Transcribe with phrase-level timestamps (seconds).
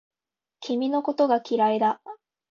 [0.61, 2.01] 君のことが嫌いだ